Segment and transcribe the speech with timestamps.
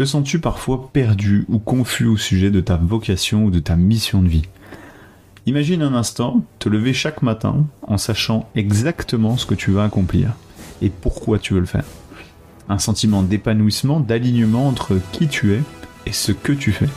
[0.00, 4.22] Te sens-tu parfois perdu ou confus au sujet de ta vocation ou de ta mission
[4.22, 4.46] de vie?
[5.44, 10.30] Imagine un instant te lever chaque matin en sachant exactement ce que tu vas accomplir
[10.80, 11.84] et pourquoi tu veux le faire.
[12.70, 15.60] Un sentiment d'épanouissement, d'alignement entre qui tu es
[16.06, 16.88] et ce que tu fais.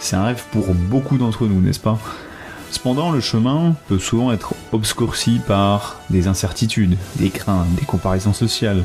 [0.00, 2.00] C'est un rêve pour beaucoup d'entre nous, n'est-ce pas?
[2.72, 8.82] Cependant, le chemin peut souvent être obscurci par des incertitudes, des craintes, des comparaisons sociales.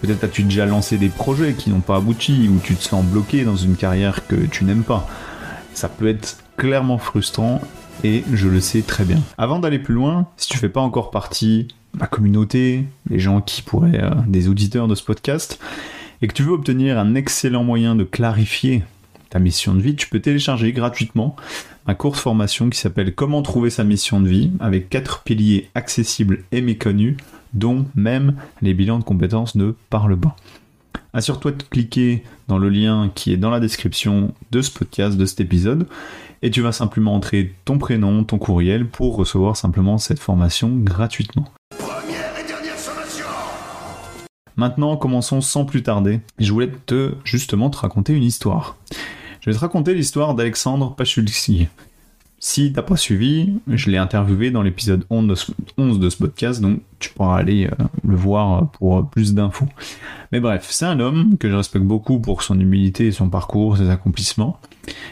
[0.00, 3.44] Peut-être as-tu déjà lancé des projets qui n'ont pas abouti ou tu te sens bloqué
[3.44, 5.08] dans une carrière que tu n'aimes pas.
[5.74, 7.60] Ça peut être clairement frustrant
[8.02, 9.18] et je le sais très bien.
[9.36, 13.40] Avant d'aller plus loin, si tu fais pas encore partie de ma communauté, des gens
[13.40, 15.58] qui pourraient, euh, des auditeurs de ce podcast,
[16.22, 18.84] et que tu veux obtenir un excellent moyen de clarifier
[19.30, 21.36] ta mission de vie, tu peux télécharger gratuitement
[21.86, 26.44] ma course formation qui s'appelle Comment trouver sa mission de vie avec quatre piliers accessibles
[26.52, 27.16] et méconnus
[27.52, 30.36] dont même les bilans de compétences ne parlent pas.
[31.12, 35.26] Assure-toi de cliquer dans le lien qui est dans la description de ce podcast, de
[35.26, 35.86] cet épisode,
[36.42, 41.46] et tu vas simplement entrer ton prénom, ton courriel pour recevoir simplement cette formation gratuitement.
[44.56, 46.20] Maintenant, commençons sans plus tarder.
[46.38, 48.76] Je voulais te justement te raconter une histoire.
[49.40, 51.68] Je vais te raconter l'histoire d'Alexandre Pachulski.
[52.42, 55.46] Si t'as pas suivi, je l'ai interviewé dans l'épisode 11
[55.76, 59.68] de ce podcast, donc tu pourras aller euh, le voir pour plus d'infos.
[60.32, 63.90] Mais bref, c'est un homme que je respecte beaucoup pour son humilité son parcours, ses
[63.90, 64.58] accomplissements.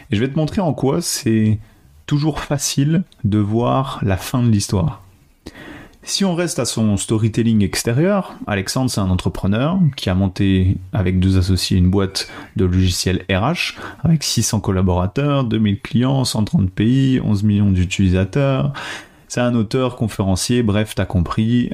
[0.09, 1.59] Et je vais te montrer en quoi c'est
[2.07, 5.03] toujours facile de voir la fin de l'histoire.
[6.03, 11.19] Si on reste à son storytelling extérieur, Alexandre c'est un entrepreneur qui a monté avec
[11.19, 17.43] deux associés une boîte de logiciels RH avec 600 collaborateurs, 2000 clients, 130 pays, 11
[17.43, 18.73] millions d'utilisateurs.
[19.27, 21.69] C'est un auteur, conférencier, bref, t'as compris,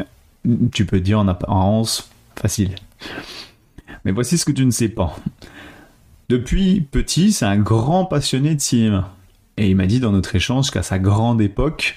[0.72, 2.76] tu peux dire en apparence facile.
[4.04, 5.16] Mais voici ce que tu ne sais pas.
[6.30, 9.14] Depuis petit, c'est un grand passionné de cinéma.
[9.58, 11.96] Et il m'a dit dans notre échange qu'à sa grande époque,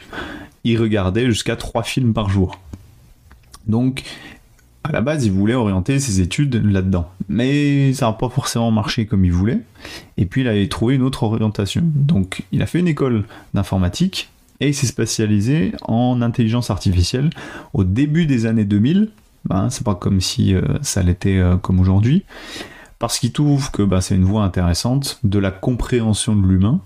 [0.65, 2.59] il regardait jusqu'à trois films par jour.
[3.67, 4.03] Donc,
[4.85, 7.11] à la base, il voulait orienter ses études là-dedans.
[7.29, 9.61] Mais ça n'a pas forcément marché comme il voulait.
[10.17, 11.83] Et puis, il avait trouvé une autre orientation.
[11.85, 13.25] Donc, il a fait une école
[13.55, 14.31] d'informatique
[14.61, 17.31] et il s'est spécialisé en intelligence artificielle
[17.75, 19.11] au début des années 2000.
[19.45, 22.25] Ben, c'est pas comme si euh, ça l'était euh, comme aujourd'hui.
[22.99, 26.81] Parce qu'il trouve que ben, c'est une voie intéressante de la compréhension de l'humain.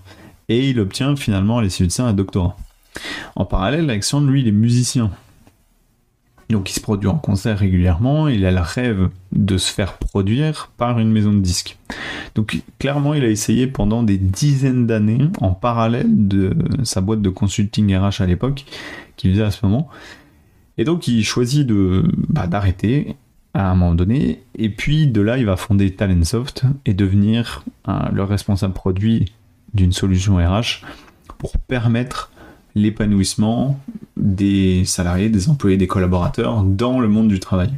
[0.49, 2.57] Et il obtient finalement à l'issue de ça un doctorat.
[3.35, 5.11] En parallèle, Alexandre, lui, il est musicien.
[6.49, 10.71] Donc il se produit en concert régulièrement, il a le rêve de se faire produire
[10.77, 11.77] par une maison de disques.
[12.35, 17.29] Donc clairement, il a essayé pendant des dizaines d'années, en parallèle de sa boîte de
[17.29, 18.65] consulting RH à l'époque,
[19.15, 19.89] qu'il faisait à ce moment.
[20.77, 23.15] Et donc il choisit de bah, d'arrêter
[23.55, 27.63] à un moment donné, et puis de là, il va fonder Talentsoft et devenir
[28.11, 29.31] le responsable produit
[29.73, 30.83] d'une solution RH
[31.37, 32.31] pour permettre
[32.75, 33.79] l'épanouissement
[34.17, 37.71] des salariés, des employés, des collaborateurs dans le monde du travail.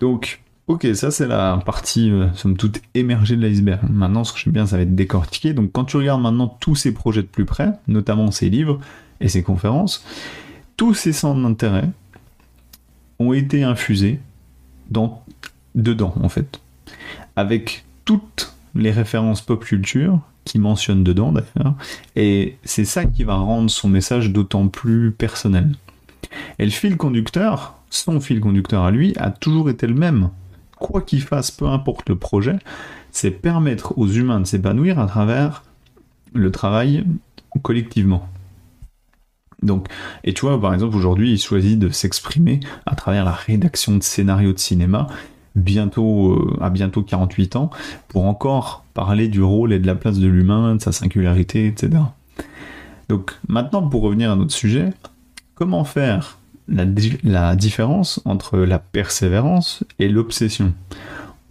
[0.00, 3.80] Donc, ok, ça c'est la partie, euh, somme toute, émergée de l'iceberg.
[3.90, 5.52] Maintenant, ce que j'aime bien, ça va être décortiqué.
[5.52, 8.80] Donc, quand tu regardes maintenant tous ces projets de plus près, notamment ces livres
[9.20, 10.04] et ces conférences,
[10.76, 11.90] tous ces centres d'intérêt
[13.18, 14.20] ont été infusés
[14.90, 15.24] dans,
[15.74, 16.60] dedans, en fait.
[17.34, 21.74] Avec toutes les références pop culture qui mentionne dedans d'ailleurs,
[22.16, 25.74] et c'est ça qui va rendre son message d'autant plus personnel.
[26.58, 30.30] Et le fil conducteur, son fil conducteur à lui, a toujours été le même.
[30.78, 32.58] Quoi qu'il fasse, peu importe le projet,
[33.10, 35.64] c'est permettre aux humains de s'épanouir à travers
[36.32, 37.04] le travail
[37.62, 38.28] collectivement.
[39.62, 39.88] Donc,
[40.22, 44.02] et tu vois, par exemple, aujourd'hui, il choisit de s'exprimer à travers la rédaction de
[44.02, 45.08] scénarios de cinéma
[45.54, 47.70] bientôt euh, à bientôt 48 ans
[48.08, 52.02] pour encore parler du rôle et de la place de l'humain, de sa singularité, etc.
[53.08, 54.92] Donc maintenant pour revenir à notre sujet,
[55.54, 56.84] comment faire la,
[57.24, 60.74] la différence entre la persévérance et l'obsession?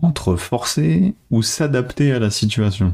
[0.02, 2.94] Entre forcer ou s'adapter à la situation?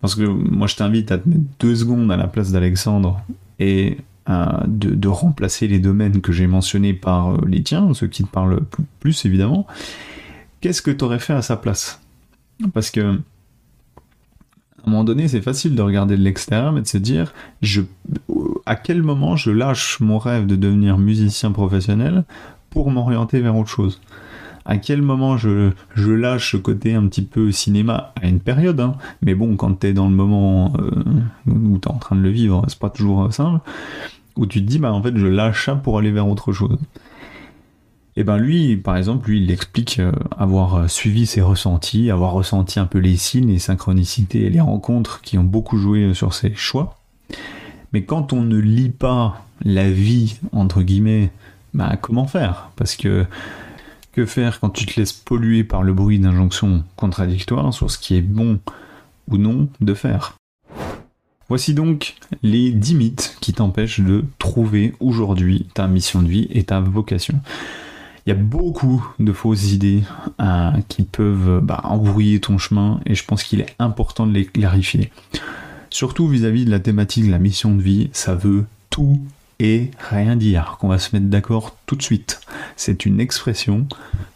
[0.00, 3.20] Parce que moi je t'invite à te mettre deux secondes à la place d'Alexandre
[3.58, 8.28] et de, remplacer les domaines que j'ai mentionnés par euh, les tiens, ceux qui te
[8.28, 8.60] parlent
[9.00, 9.66] plus évidemment,
[10.60, 12.00] qu'est-ce que tu aurais fait à sa place?
[12.74, 16.98] Parce que à un moment donné, c'est facile de regarder de l'extérieur, mais de se
[16.98, 17.34] dire,
[18.64, 22.24] à quel moment je lâche mon rêve de devenir musicien professionnel
[22.70, 24.00] pour m'orienter vers autre chose?
[24.64, 28.12] À quel moment je, lâche ce côté un petit peu cinéma?
[28.22, 28.96] À une période, hein.
[29.22, 30.90] mais bon, quand t'es dans le moment euh,
[31.46, 33.60] où t'es en train de le vivre, c'est pas toujours simple
[34.38, 36.78] où tu te dis, bah en fait, je lâche ça pour aller vers autre chose.
[38.16, 42.80] Et ben lui, par exemple, lui, il explique euh, avoir suivi ses ressentis, avoir ressenti
[42.80, 46.54] un peu les signes, les synchronicités et les rencontres qui ont beaucoup joué sur ses
[46.54, 46.98] choix.
[47.92, 51.30] Mais quand on ne lit pas la vie, entre guillemets,
[51.74, 52.70] bah comment faire?
[52.76, 53.26] Parce que
[54.12, 58.16] que faire quand tu te laisses polluer par le bruit d'injonctions contradictoires sur ce qui
[58.16, 58.58] est bon
[59.28, 60.37] ou non de faire?
[61.48, 66.64] Voici donc les 10 mythes qui t'empêchent de trouver aujourd'hui ta mission de vie et
[66.64, 67.40] ta vocation.
[68.26, 70.02] Il y a beaucoup de fausses idées
[70.42, 74.44] euh, qui peuvent bah, embrouiller ton chemin et je pense qu'il est important de les
[74.44, 75.10] clarifier.
[75.88, 79.18] Surtout vis-à-vis de la thématique de la mission de vie, ça veut tout
[79.58, 82.40] et rien dire, qu'on va se mettre d'accord tout de suite.
[82.76, 83.86] C'est une expression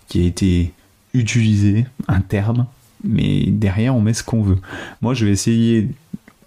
[0.08, 0.72] qui a été
[1.12, 2.64] utilisée, un terme,
[3.04, 4.58] mais derrière on met ce qu'on veut.
[5.02, 5.90] Moi je vais essayer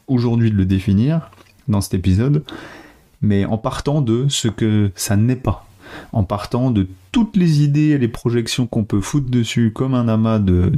[0.07, 1.29] aujourd'hui de le définir
[1.67, 2.43] dans cet épisode,
[3.21, 5.67] mais en partant de ce que ça n'est pas,
[6.11, 10.07] en partant de toutes les idées et les projections qu'on peut foutre dessus comme un
[10.07, 10.71] amas de,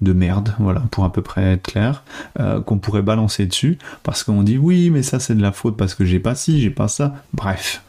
[0.00, 2.02] de, merde, voilà, pour à peu près être clair,
[2.38, 5.76] euh, qu'on pourrait balancer dessus, parce qu'on dit oui, mais ça c'est de la faute
[5.76, 7.82] parce que j'ai pas ci, j'ai pas ça, bref.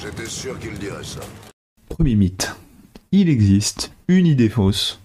[0.00, 1.20] J'étais sûr qu'il dirait ça.
[1.88, 2.54] Premier mythe.
[3.12, 5.00] Il existe une idée fausse,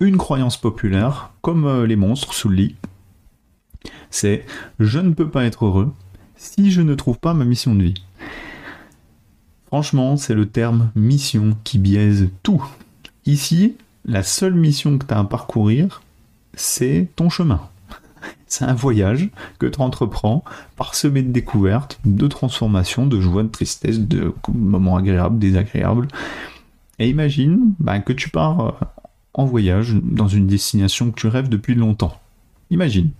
[0.00, 2.74] une croyance populaire, comme euh, les monstres sous le lit,
[4.10, 4.44] c'est
[4.78, 5.92] je ne peux pas être heureux
[6.36, 8.02] si je ne trouve pas ma mission de vie.
[9.66, 12.64] Franchement, c'est le terme mission qui biaise tout.
[13.24, 13.74] Ici,
[14.04, 16.02] la seule mission que tu as à parcourir,
[16.54, 17.60] c'est ton chemin.
[18.48, 19.28] C'est un voyage
[19.58, 20.44] que tu entreprends
[20.76, 26.06] parsemé de découvertes, de transformations, de joie, de tristesse, de moments agréables, désagréables.
[27.00, 28.72] Et imagine ben, que tu pars euh,
[29.34, 32.18] en voyage dans une destination que tu rêves depuis longtemps.
[32.70, 33.10] Imagine.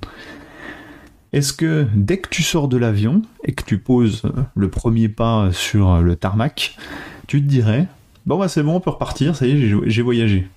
[1.36, 4.22] Est-ce que dès que tu sors de l'avion et que tu poses
[4.54, 6.78] le premier pas sur le tarmac,
[7.26, 7.88] tu te dirais
[8.24, 10.48] Bon, bah c'est bon, on peut repartir, ça y est, j'ai voyagé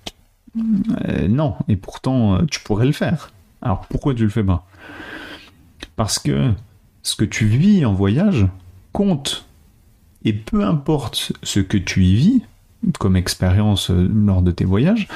[0.56, 3.30] euh, Non, et pourtant, euh, tu pourrais le faire.
[3.60, 4.66] Alors pourquoi tu le fais pas?
[5.96, 6.50] Parce que
[7.02, 8.46] ce que tu vis en voyage
[8.94, 9.44] compte.
[10.24, 12.42] Et peu importe ce que tu y vis,
[12.98, 15.08] comme expérience euh, lors de tes voyages,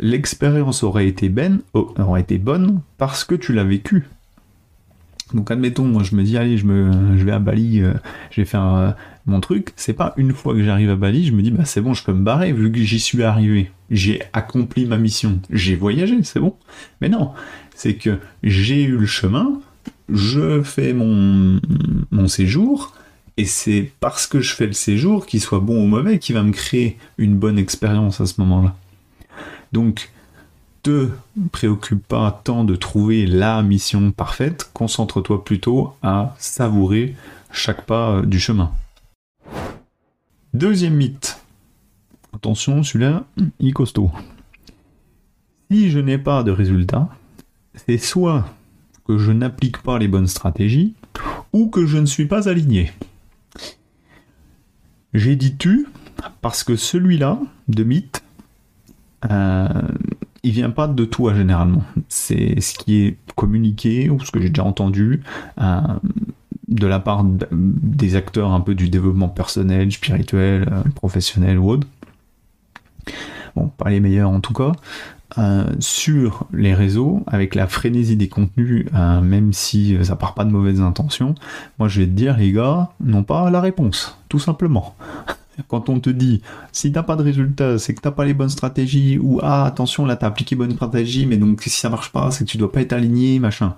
[0.00, 4.08] l'expérience aurait été, ben, aurait été bonne parce que tu l'as vécu.
[5.34, 7.94] Donc admettons, moi je me dis allez, je me, je vais à Bali, euh,
[8.30, 8.90] je vais faire euh,
[9.26, 9.72] mon truc.
[9.76, 12.04] C'est pas une fois que j'arrive à Bali, je me dis bah c'est bon, je
[12.04, 13.70] peux me barrer vu que j'y suis arrivé.
[13.90, 16.54] J'ai accompli ma mission, j'ai voyagé, c'est bon.
[17.00, 17.32] Mais non,
[17.74, 19.60] c'est que j'ai eu le chemin,
[20.08, 21.60] je fais mon
[22.10, 22.92] mon séjour.
[23.38, 26.42] Et c'est parce que je fais le séjour, qu'il soit bon ou mauvais, qui va
[26.42, 28.74] me créer une bonne expérience à ce moment-là.
[29.72, 30.10] Donc,
[30.86, 31.08] te
[31.50, 37.16] préoccupe pas tant de trouver la mission parfaite, concentre-toi plutôt à savourer
[37.50, 38.70] chaque pas du chemin.
[40.54, 41.40] Deuxième mythe.
[42.32, 43.24] Attention, celui-là,
[43.58, 44.12] il costaud.
[45.72, 47.08] Si je n'ai pas de résultat,
[47.74, 48.44] c'est soit
[49.08, 50.94] que je n'applique pas les bonnes stratégies,
[51.52, 52.92] ou que je ne suis pas aligné.
[55.14, 55.88] J'ai dit tu
[56.42, 58.22] parce que celui-là, de mythe,
[59.28, 59.82] euh,
[60.46, 61.82] il vient pas de toi généralement.
[62.08, 65.22] C'est ce qui est communiqué ou ce que j'ai déjà entendu
[65.60, 65.80] euh,
[66.68, 71.88] de la part des acteurs un peu du développement personnel, spirituel, euh, professionnel ou autre.
[73.56, 74.72] Bon, pas les meilleurs en tout cas.
[75.38, 80.50] Euh, sur les réseaux, avec la frénésie des contenus, même si ça part pas de
[80.50, 81.34] mauvaises intentions,
[81.80, 84.94] moi je vais te dire, les gars, n'ont pas la réponse, tout simplement.
[85.68, 88.48] Quand on te dit, si t'as pas de résultat, c'est que t'as pas les bonnes
[88.48, 92.30] stratégies, ou ah, attention, là t'as appliqué bonne stratégie, mais donc si ça marche pas,
[92.30, 93.74] c'est que tu dois pas être aligné, machin.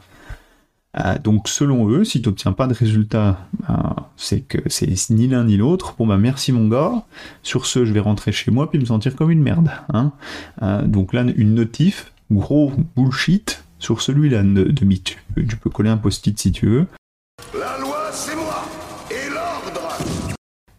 [0.98, 5.28] Euh, donc selon eux, si tu n'obtiens pas de résultat, ben, c'est que c'est ni
[5.28, 5.94] l'un ni l'autre.
[5.98, 7.04] Bon bah merci mon gars.
[7.42, 9.70] Sur ce, je vais rentrer chez moi puis me sentir comme une merde.
[9.92, 10.12] Hein.
[10.62, 14.86] Euh, donc là, une notif, gros bullshit sur celui-là de, de.
[14.94, 16.86] Tu peux coller un post-it si tu veux.
[17.54, 18.64] La loi, c'est moi
[19.10, 19.98] et l'ordre.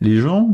[0.02, 0.50] Les gens,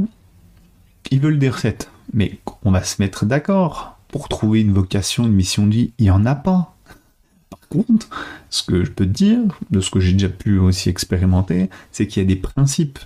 [1.12, 1.90] ils veulent des recettes.
[2.14, 3.98] Mais on va se mettre d'accord.
[4.08, 6.76] Pour trouver une vocation, une mission de vie, il n'y en a pas.
[7.50, 8.10] Par contre,
[8.50, 9.40] ce que je peux te dire,
[9.72, 13.00] de ce que j'ai déjà pu aussi expérimenter, c'est qu'il y a des principes.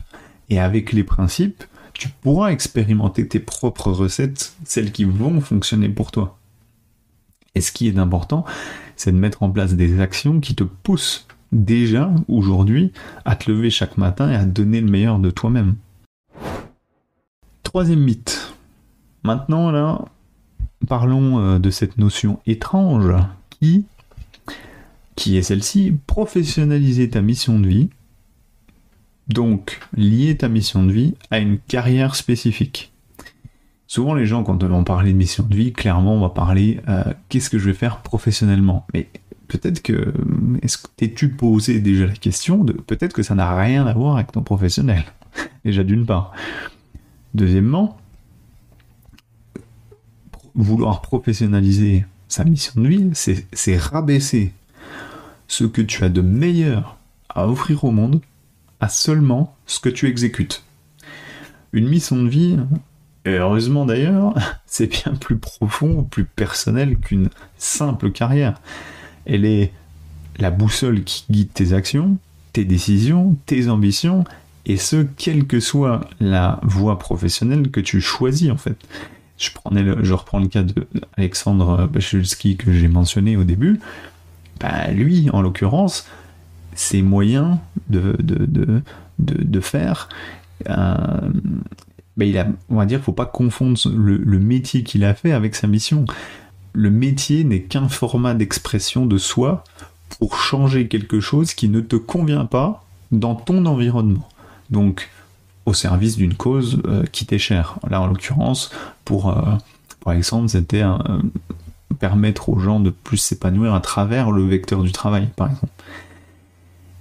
[0.49, 1.63] Et avec les principes,
[1.93, 6.37] tu pourras expérimenter tes propres recettes, celles qui vont fonctionner pour toi.
[7.55, 8.45] Et ce qui est important,
[8.95, 12.91] c'est de mettre en place des actions qui te poussent déjà aujourd'hui
[13.25, 15.75] à te lever chaque matin et à donner le meilleur de toi-même.
[17.69, 18.55] Troisième mythe.
[19.21, 20.03] Maintenant, là,
[20.87, 23.13] parlons euh, de cette notion étrange
[23.59, 27.89] qui, est celle-ci, professionnaliser ta mission de vie,
[29.27, 32.91] donc lier ta mission de vie à une carrière spécifique.
[33.85, 37.03] Souvent, les gens, quand on parler de mission de vie, clairement, on va parler euh,
[37.29, 38.87] qu'est-ce que je vais faire professionnellement.
[38.95, 39.09] Mais
[39.47, 43.93] peut-être que que t'es-tu posé déjà la question de peut-être que ça n'a rien à
[43.93, 45.03] voir avec ton professionnel?
[45.63, 46.33] déjà d'une part.
[47.33, 47.97] Deuxièmement,
[50.55, 54.53] vouloir professionnaliser sa mission de vie, c'est rabaisser
[55.47, 56.97] ce que tu as de meilleur
[57.29, 58.21] à offrir au monde
[58.79, 60.63] à seulement ce que tu exécutes.
[61.73, 62.57] Une mission de vie,
[63.25, 64.33] heureusement d'ailleurs,
[64.65, 68.59] c'est bien plus profond, plus personnel qu'une simple carrière.
[69.25, 69.73] Elle est
[70.37, 72.17] la boussole qui guide tes actions,
[72.53, 74.23] tes décisions, tes ambitions,
[74.65, 78.77] et ce, quelle que soit la voie professionnelle que tu choisis en fait.
[79.37, 83.79] Je, prenais je reprends le cas d'Alexandre Bachulski que j'ai mentionné au début.
[84.59, 86.05] Bah, lui, en l'occurrence,
[86.75, 87.57] ses moyens
[87.89, 88.81] de, de,
[89.17, 90.09] de, faire,
[90.69, 90.93] euh,
[92.17, 95.55] bah, il a, on va dire, faut pas confondre le métier qu'il a fait avec
[95.55, 96.05] sa mission.
[96.73, 99.63] Le métier n'est qu'un format d'expression de soi
[100.19, 104.27] pour changer quelque chose qui ne te convient pas dans ton environnement.
[104.69, 105.09] Donc,
[105.65, 107.79] au service d'une cause euh, qui t'est chère.
[107.89, 108.71] Là, en l'occurrence,
[109.05, 110.97] pour, euh, exemple, c'était euh,
[111.99, 115.73] permettre aux gens de plus s'épanouir à travers le vecteur du travail, par exemple.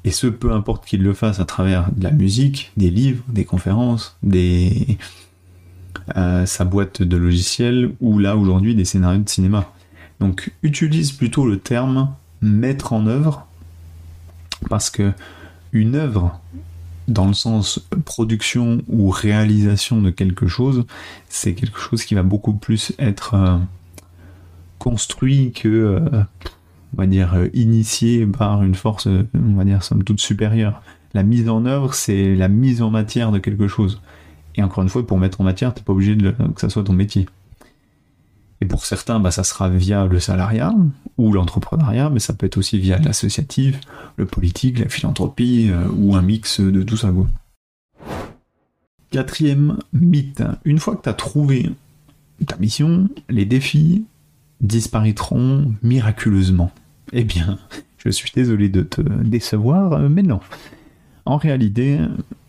[0.05, 3.45] Et ce, peu importe qu'il le fasse à travers de la musique, des livres, des
[3.45, 4.99] conférences, des
[6.47, 9.71] sa boîte de logiciels ou là aujourd'hui des scénarios de cinéma.
[10.21, 13.47] Donc utilise plutôt le terme mettre en œuvre
[14.71, 15.13] parce que
[15.73, 16.41] une œuvre
[17.09, 20.85] dans le sens production ou réalisation de quelque chose,
[21.29, 23.59] c'est quelque chose qui va beaucoup plus être euh,
[24.79, 26.23] construit que, euh,
[26.95, 30.83] on va dire, euh, initié par une force, on va dire, somme toute supérieure.
[31.15, 34.01] La mise en œuvre, c'est la mise en matière de quelque chose.
[34.55, 36.93] Et encore une fois, pour mettre en matière, t'es pas obligé que ça soit ton
[36.93, 37.27] métier.
[38.61, 40.75] Et pour certains, bah, ça sera via le salariat
[41.17, 43.81] ou l'entrepreneuriat, mais ça peut être aussi via l'associatif,
[44.17, 47.13] le politique, la philanthropie euh, ou un mix de tout ça.
[49.11, 50.43] Quatrième mythe.
[50.65, 51.71] Une fois que tu as trouvé
[52.47, 54.05] ta mission, les défis
[54.61, 56.73] disparaîtront miraculeusement.
[57.13, 57.59] Eh bien,
[57.99, 60.41] je suis désolé de te décevoir, mais non.
[61.25, 61.99] En réalité,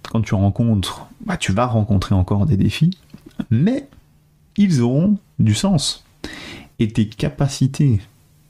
[0.09, 2.97] quand tu rencontres, bah, tu vas rencontrer encore des défis,
[3.51, 3.87] mais
[4.59, 6.05] ils auront du sens.
[6.77, 7.99] Et tes capacités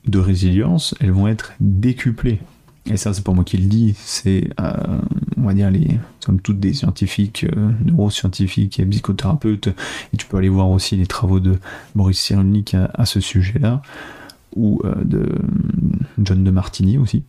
[0.06, 2.40] de résilience, elles vont être décuplées.
[2.90, 5.00] Et ça, c'est pas moi qui le dis, c'est, euh,
[5.38, 9.68] on va dire, les, sommes toutes des scientifiques, euh, neuroscientifiques et psychothérapeutes.
[10.12, 11.60] Et tu peux aller voir aussi les travaux de
[11.94, 13.84] Boris Cyrulnik à, ce sujet-là,
[14.56, 15.30] ou euh, de
[16.18, 17.24] John de Martini aussi.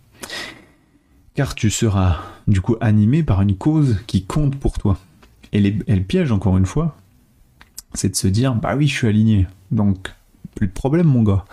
[1.34, 4.98] Car tu seras, du coup, animé par une cause qui compte pour toi.
[5.52, 6.96] Et, les, et le piège, encore une fois,
[7.94, 9.46] c'est de se dire bah oui je suis aligné.
[9.70, 10.12] Donc
[10.54, 11.44] plus de problème mon gars.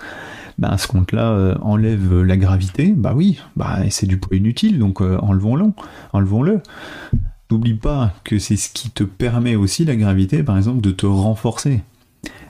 [0.57, 2.93] Bah ce compte là euh, enlève la gravité.
[2.95, 5.65] Bah oui bah c'est du poids inutile donc euh, enlevons-le
[6.13, 6.61] enlevons-le.
[7.49, 11.05] N'oublie pas que c'est ce qui te permet aussi la gravité par exemple de te
[11.05, 11.81] renforcer.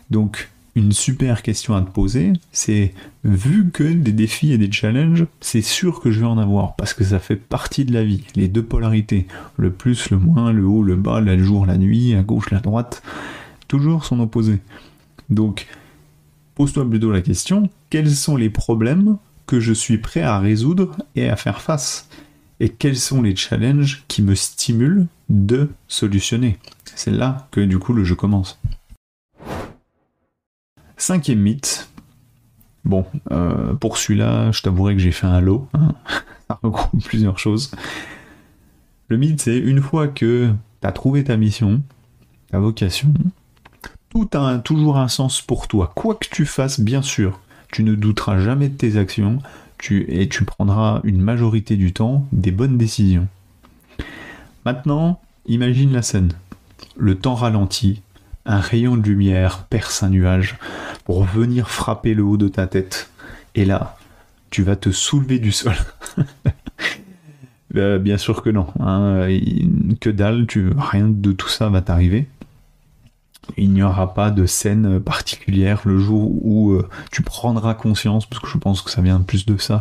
[0.09, 5.25] Donc une super question à te poser, c'est vu que des défis et des challenges,
[5.41, 8.23] c'est sûr que je vais en avoir parce que ça fait partie de la vie,
[8.35, 9.25] les deux polarités,
[9.57, 12.59] le plus, le moins, le haut, le bas, le jour, la nuit, à gauche, la
[12.59, 13.01] droite,
[13.67, 14.59] toujours son opposé.
[15.29, 15.67] Donc,
[16.55, 21.29] pose-toi plutôt la question, quels sont les problèmes que je suis prêt à résoudre et
[21.29, 22.09] à faire face?
[22.59, 26.57] Et quels sont les challenges qui me stimulent de solutionner?
[26.95, 28.59] C'est là que du coup le jeu commence.
[30.97, 31.89] Cinquième mythe.
[32.83, 35.67] Bon, euh, pour celui-là, je t'avouerai que j'ai fait un lot.
[35.73, 35.93] Hein.
[36.47, 37.71] Ça regroupe plusieurs choses.
[39.09, 41.81] Le mythe, c'est une fois que tu as trouvé ta mission,
[42.49, 43.13] ta vocation,
[44.09, 45.91] tout a toujours un sens pour toi.
[45.95, 47.39] Quoi que tu fasses, bien sûr,
[47.71, 49.39] tu ne douteras jamais de tes actions
[49.89, 53.27] et tu prendras une majorité du temps des bonnes décisions.
[54.65, 56.33] Maintenant, imagine la scène.
[56.97, 58.01] Le temps ralentit,
[58.45, 60.57] un rayon de lumière perce un nuage
[61.05, 63.09] pour venir frapper le haut de ta tête.
[63.55, 63.97] Et là,
[64.49, 65.75] tu vas te soulever du sol.
[67.75, 68.67] Euh, bien sûr que non.
[68.79, 69.27] Hein.
[69.99, 70.47] Que dalle,
[70.77, 72.25] rien de tout ça va t'arriver
[73.55, 78.41] il n'y aura pas de scène particulière le jour où euh, tu prendras conscience, parce
[78.41, 79.79] que je pense que ça vient plus de ça.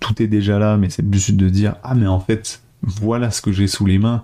[0.00, 3.40] Tout est déjà là, mais c'est plus de dire ah mais en fait voilà ce
[3.40, 4.22] que j'ai sous les mains,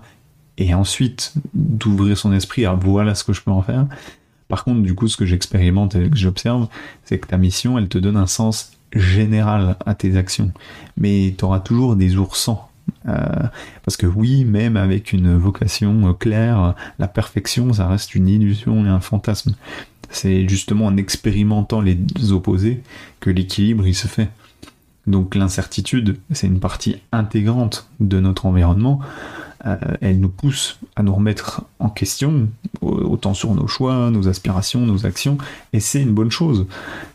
[0.57, 3.87] et ensuite d'ouvrir son esprit à voilà ce que je peux en faire.
[4.47, 6.67] Par contre, du coup, ce que j'expérimente et que j'observe,
[7.05, 10.51] c'est que ta mission, elle te donne un sens général à tes actions,
[10.97, 12.69] mais tu auras toujours des oursans
[13.05, 18.89] parce que oui, même avec une vocation claire, la perfection, ça reste une illusion et
[18.89, 19.55] un fantasme.
[20.09, 21.97] C'est justement en expérimentant les
[22.31, 22.83] opposés
[23.19, 24.29] que l'équilibre il se fait.
[25.07, 28.99] Donc l'incertitude, c'est une partie intégrante de notre environnement.
[29.65, 32.49] Euh, elle nous pousse à nous remettre en question,
[32.81, 35.37] autant sur nos choix, nos aspirations, nos actions,
[35.73, 36.65] et c'est une bonne chose.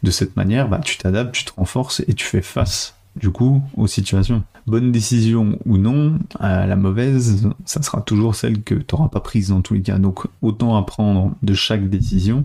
[0.03, 3.63] De cette manière, bah, tu t'adaptes, tu te renforces et tu fais face du coup
[3.77, 4.43] aux situations.
[4.67, 9.21] Bonne décision ou non, euh, la mauvaise, ça sera toujours celle que tu n'auras pas
[9.21, 9.99] prise dans tous les cas.
[9.99, 12.45] Donc autant apprendre de chaque décision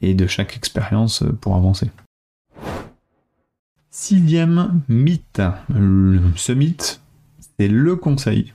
[0.00, 1.90] et de chaque expérience pour avancer.
[3.90, 5.42] Sixième mythe.
[6.36, 7.02] Ce mythe,
[7.58, 8.54] c'est le conseil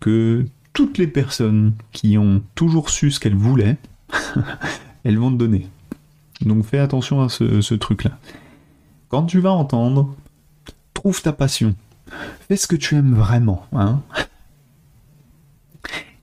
[0.00, 3.76] que toutes les personnes qui ont toujours su ce qu'elles voulaient,
[5.04, 5.68] elles vont te donner.
[6.40, 8.18] Donc fais attention à ce, truc-là.
[9.08, 10.14] Quand tu vas entendre,
[10.94, 11.74] trouve ta passion.
[12.48, 13.66] Fais ce que tu aimes vraiment.
[13.72, 14.00] Hein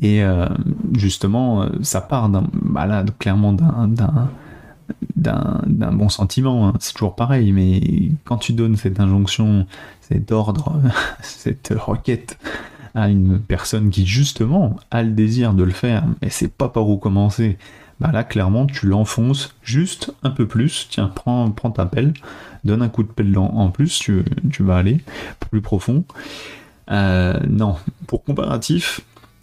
[0.02, 0.48] Et euh,
[0.94, 4.30] justement, ça part d'un, bah clairement d'un,
[5.16, 6.74] d'un bon sentiment, hein.
[6.80, 9.68] c'est toujours pareil, mais quand tu donnes cette injonction,
[10.02, 10.82] cet ordre,
[11.22, 12.38] cette requête
[12.96, 16.88] à une personne qui justement a le désir de le faire, mais c'est pas par
[16.88, 17.58] où commencer,
[18.00, 22.14] bah là clairement tu l'enfonces juste un peu plus, tiens, prends, prends ta pelle,
[22.64, 24.24] donne un coup de pelle en plus, tu,
[24.64, 25.02] vas aller
[25.40, 26.04] plus profond.
[26.92, 27.78] Euh, non,
[28.08, 29.02] pour comparatif,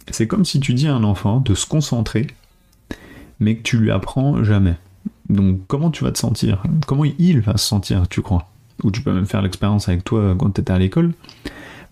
[0.09, 2.27] c'est comme si tu dis à un enfant de se concentrer,
[3.39, 4.75] mais que tu lui apprends jamais.
[5.29, 6.63] Donc comment tu vas te sentir?
[6.85, 8.49] Comment il va se sentir, tu crois?
[8.83, 11.13] Ou tu peux même faire l'expérience avec toi quand tu étais à l'école.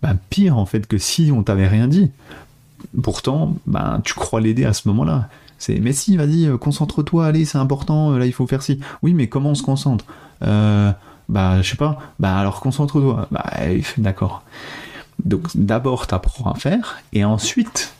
[0.02, 2.10] Bah, pire en fait que si on t'avait rien dit.
[3.02, 5.28] Pourtant, bah, tu crois l'aider à ce moment-là.
[5.58, 8.78] C'est mais si, vas-y, euh, concentre-toi, allez, c'est important, euh, là il faut faire ci.
[9.02, 10.04] Oui, mais comment on se concentre?
[10.42, 10.92] Euh,
[11.28, 11.98] Bah, je sais pas.
[12.20, 13.26] Bah alors concentre-toi.
[13.30, 13.44] Bah,
[13.98, 14.42] d'accord.
[15.24, 17.94] Donc d'abord t'apprends à faire et ensuite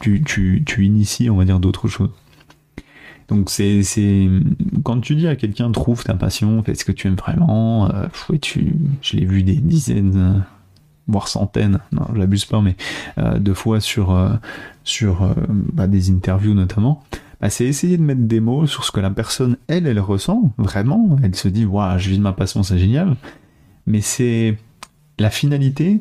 [0.00, 2.10] tu, tu, tu inities, on va dire, d'autres choses.
[3.28, 4.28] Donc c'est
[4.82, 7.88] quand tu dis à quelqu'un trouve ta passion, fais ce que tu aimes vraiment.
[8.42, 10.42] Tu, je l'ai vu des dizaines,
[11.10, 12.76] voire centaines, non j'abuse pas, mais
[13.18, 14.30] euh, deux fois sur euh,
[14.84, 17.02] sur bah, des interviews notamment.
[17.40, 20.52] Bah, c'est essayer de mettre des mots sur ce que la personne elle elle ressent
[20.58, 21.16] vraiment.
[21.22, 23.16] Elle se dit waouh je vis de ma passion c'est génial,
[23.86, 24.58] mais c'est
[25.18, 26.00] la finalité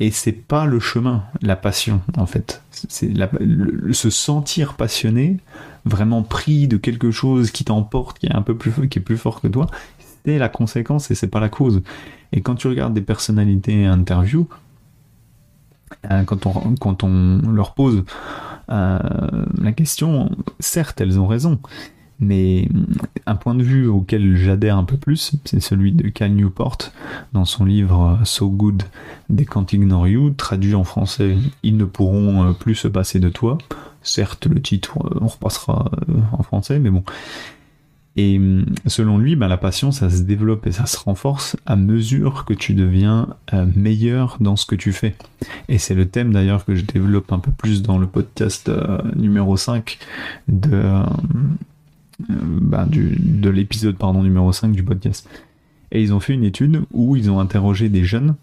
[0.00, 2.62] et c'est pas le chemin, la passion en fait.
[2.70, 3.12] C'est
[3.92, 5.38] se sentir passionné
[5.84, 9.18] vraiment pris de quelque chose qui t'emporte, qui est un peu plus qui est plus
[9.18, 9.66] fort que toi,
[10.24, 11.82] c'est la conséquence et c'est pas la cause.
[12.34, 14.46] Et quand tu regardes des personnalités interview,
[16.10, 18.04] euh, quand, on, quand on leur pose
[18.70, 18.98] euh,
[19.60, 21.60] la question, certes elles ont raison,
[22.20, 22.68] mais
[23.26, 26.78] un point de vue auquel j'adhère un peu plus, c'est celui de Cal Newport
[27.32, 28.84] dans son livre So Good
[29.34, 33.28] They Can't Ignore You, traduit en français Ils ne pourront euh, plus se passer de
[33.28, 33.58] toi.
[34.02, 37.04] Certes, le titre, euh, on repassera euh, en français, mais bon.
[38.16, 41.76] Et hum, selon lui, bah, la passion, ça se développe et ça se renforce à
[41.76, 45.14] mesure que tu deviens euh, meilleur dans ce que tu fais.
[45.68, 48.70] Et c'est le thème d'ailleurs que je développe un peu plus dans le podcast
[49.16, 49.98] numéro 5
[50.48, 51.02] de,
[52.28, 55.28] bah, de l'épisode numéro 5 du podcast.
[55.90, 58.34] Et ils ont fait une étude où ils ont interrogé des jeunes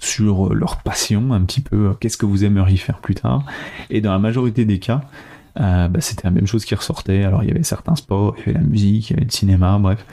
[0.00, 3.44] sur leur passion, un petit peu, euh, qu'est-ce que vous aimeriez faire plus tard.
[3.90, 7.24] Et dans la majorité des cas, euh, bah, c'était la même chose qui ressortait.
[7.24, 9.30] Alors il y avait certains sports, il y avait la musique, il y avait le
[9.30, 10.04] cinéma, bref.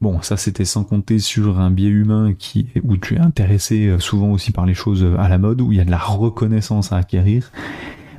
[0.00, 3.98] Bon, ça c'était sans compter sur un biais humain qui, où tu es intéressé euh,
[3.98, 6.92] souvent aussi par les choses à la mode, où il y a de la reconnaissance
[6.92, 7.50] à acquérir.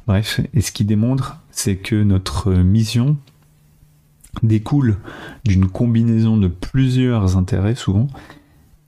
[0.05, 3.17] Bref, et ce qui démontre, c'est que notre mission
[4.43, 4.97] découle
[5.45, 8.07] d'une combinaison de plusieurs intérêts souvent,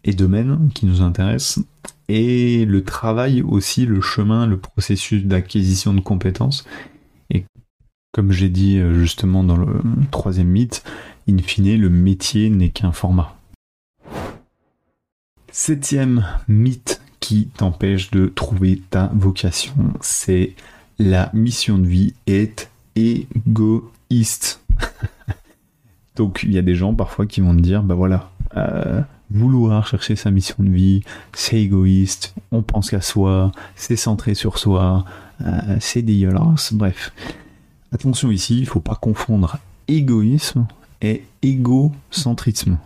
[0.03, 1.63] et domaines qui nous intéressent,
[2.09, 6.65] et le travail aussi, le chemin, le processus d'acquisition de compétences.
[7.31, 7.45] Et
[8.11, 10.83] comme j'ai dit euh, justement dans le troisième mythe,
[11.29, 13.35] in fine, le métier n'est qu'un format.
[15.51, 20.53] Septième mythe qui t'empêche de trouver ta vocation, c'est
[20.97, 24.61] la mission de vie est égoïste.
[26.15, 29.87] Donc il y a des gens parfois qui vont te dire, bah voilà, euh, vouloir
[29.87, 31.01] chercher sa mission de vie,
[31.33, 35.05] c'est égoïste, on pense qu'à soi, c'est centré sur soi,
[35.79, 37.13] c'est dégueulasse, bref.
[37.91, 40.65] Attention ici, il faut pas confondre égoïsme
[41.01, 42.77] et égocentrisme.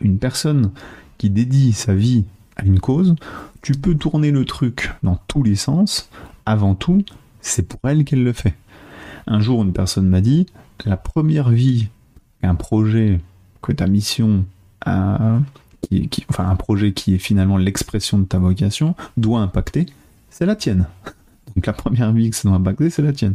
[0.00, 0.72] Une personne
[1.16, 2.24] qui dédie sa vie
[2.56, 3.14] à une cause,
[3.62, 6.10] tu peux tourner le truc dans tous les sens,
[6.46, 7.04] avant tout,
[7.40, 8.54] c'est pour elle qu'elle le fait.
[9.26, 10.46] Un jour, une personne m'a dit,
[10.84, 11.88] la première vie
[12.40, 13.20] qu'un projet,
[13.62, 14.44] que ta mission
[14.84, 15.42] un
[16.56, 19.86] projet qui est finalement l'expression de ta vocation, doit impacter,
[20.30, 20.86] c'est la tienne.
[21.58, 23.34] Donc la première vie que ça doit impacter, c'est la tienne.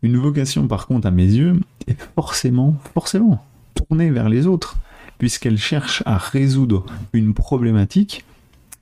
[0.00, 4.78] Une vocation, par contre, à mes yeux, est forcément, forcément tournée vers les autres,
[5.18, 8.24] puisqu'elle cherche à résoudre une problématique,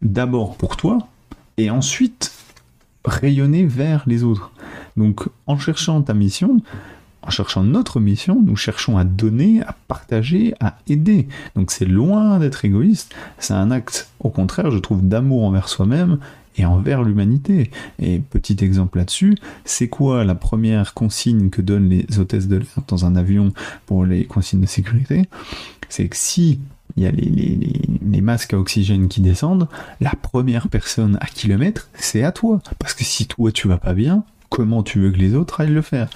[0.00, 1.08] d'abord pour toi,
[1.56, 2.32] et ensuite
[3.04, 4.52] rayonner vers les autres.
[4.96, 6.62] Donc en cherchant ta mission,
[7.22, 11.26] en cherchant notre mission, nous cherchons à donner, à partager, à aider.
[11.56, 16.20] Donc c'est loin d'être égoïste, c'est un acte, au contraire, je trouve, d'amour envers soi-même
[16.56, 17.70] et envers l'humanité.
[17.98, 22.66] Et petit exemple là-dessus, c'est quoi la première consigne que donnent les hôtesses de l'air
[22.88, 23.52] dans un avion
[23.86, 25.28] pour les consignes de sécurité?
[25.88, 26.60] C'est que si
[26.96, 29.68] il y a les, masques à oxygène qui descendent,
[30.00, 32.60] la première personne à kilomètre, c'est à toi.
[32.78, 35.70] Parce que si toi tu vas pas bien, comment tu veux que les autres aillent
[35.70, 36.08] le faire?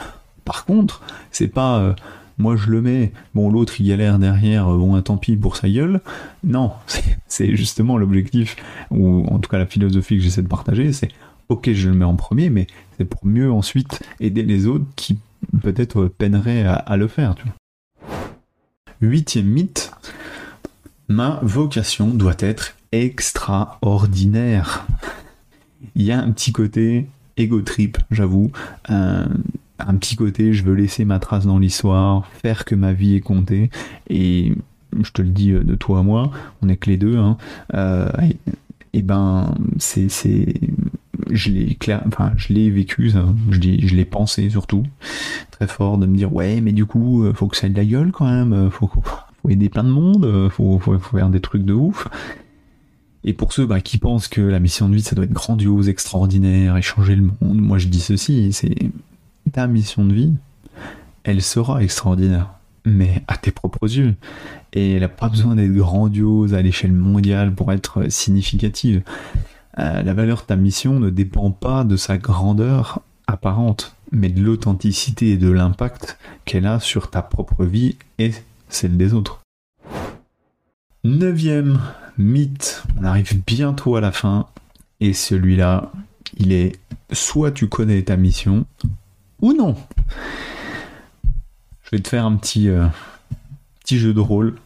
[0.45, 1.95] Par contre, c'est pas euh,
[2.41, 5.69] moi je le mets, bon l'autre il galère derrière, euh, bon tant pis pour sa
[5.69, 6.01] gueule.
[6.43, 6.73] Non,
[7.29, 8.57] c'est justement l'objectif,
[8.91, 11.11] ou en tout cas la philosophie que j'essaie de partager, c'est
[11.49, 15.19] ok je le mets en premier, mais c'est pour mieux ensuite aider les autres qui
[15.63, 17.35] peut-être peineraient à, le faire.
[19.01, 19.93] Huitième mythe,
[21.09, 24.87] ma vocation doit être extraordinaire.
[25.95, 28.51] Il y a un petit côté ego trip, j'avoue.
[29.87, 33.21] Un petit côté, je veux laisser ma trace dans l'histoire, faire que ma vie est
[33.21, 33.71] comptée.
[34.09, 34.55] Et
[35.03, 36.31] je te le dis de toi à moi,
[36.63, 37.17] on est que les deux.
[37.17, 37.37] Hein.
[37.75, 38.11] Euh,
[38.93, 40.09] et, ben, c'est,
[41.31, 43.13] je l'ai clair, enfin, je l'ai vécu,
[43.51, 44.85] je, dis, je l'ai pensé surtout
[45.51, 47.85] très fort de me dire ouais, mais du coup, faut que ça ait de la
[47.85, 48.91] gueule quand même, faut,
[49.43, 52.09] faut aider plein de monde, euh, faut, faut, faire des trucs de ouf.
[53.25, 55.89] Et pour ceux bah, qui pensent que la mission de vie, ça doit être grandiose,
[55.89, 58.75] extraordinaire, et changer le monde, moi je dis ceci, c'est
[59.51, 60.35] ta mission de vie,
[61.25, 62.51] elle sera extraordinaire,
[62.85, 64.15] mais à tes propres yeux.
[64.73, 69.03] Et elle n'a pas besoin d'être grandiose à l'échelle mondiale pour être significative.
[69.79, 74.43] Euh, la valeur de ta mission ne dépend pas de sa grandeur apparente, mais de
[74.43, 78.33] l'authenticité et de l'impact qu'elle a sur ta propre vie et
[78.69, 79.41] celle des autres.
[81.05, 81.81] Neuvième
[82.19, 84.47] mythe, on arrive bientôt à la fin,
[85.01, 85.91] et celui-là,
[86.37, 86.79] il est
[87.13, 88.67] soit tu connais ta mission,
[89.43, 89.75] ou non.
[91.83, 92.87] Je vais te faire un petit, euh,
[93.81, 94.57] petit jeu de rôle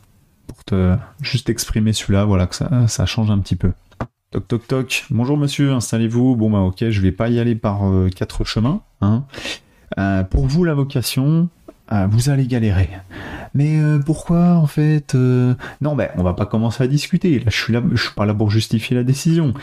[0.46, 3.72] pour te juste exprimer celui-là, voilà que ça, change un petit peu.
[4.30, 5.04] Toc toc toc.
[5.10, 6.36] Bonjour monsieur, installez-vous.
[6.36, 8.82] Bon bah ok, je vais pas y aller par euh, quatre chemins.
[9.00, 9.24] Hein.
[9.98, 11.48] Euh, pour vous la vocation,
[12.10, 12.90] vous allez galérer.
[13.54, 17.38] Mais pourquoi en fait Non, ben on va pas commencer à discuter.
[17.38, 19.54] Là, je suis là, je suis pas là pour justifier la décision.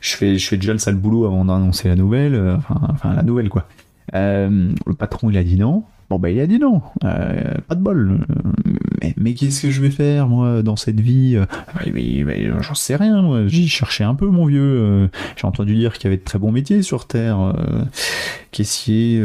[0.00, 2.60] Je fais, je fais déjà le sale boulot avant d'annoncer la nouvelle.
[2.68, 3.66] Enfin, la nouvelle quoi.
[4.12, 5.84] Le patron il a dit non.
[6.12, 8.18] Bon bah il a dit non, euh, pas de bol.
[9.00, 13.22] Mais, mais qu'est-ce que je vais faire moi dans cette vie bah, J'en sais rien
[13.22, 13.46] moi.
[13.46, 14.60] J'y cherchais un peu mon vieux.
[14.60, 17.84] Euh, j'ai entendu dire qu'il y avait de très bons métiers sur Terre, euh,
[18.50, 19.24] caissier,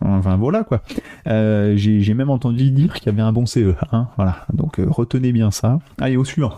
[0.00, 0.80] enfin voilà quoi.
[1.26, 3.74] J'ai même entendu dire qu'il y avait un bon CE.
[3.90, 4.46] Hein, voilà.
[4.52, 5.80] Donc retenez bien ça.
[5.98, 6.52] Allez au suivant.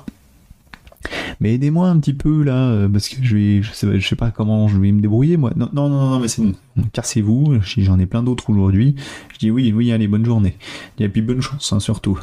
[1.40, 4.16] Mais aidez-moi un petit peu là, euh, parce que je vais, je sais, je sais
[4.16, 5.52] pas comment je vais me débrouiller moi.
[5.56, 6.54] Non, non, non, non mais c'est bon.
[6.92, 8.96] Cassez-vous, j'en ai plein d'autres aujourd'hui.
[9.32, 10.56] Je dis oui, oui, allez, bonne journée.
[10.98, 12.18] Et puis bonne chance, hein, surtout.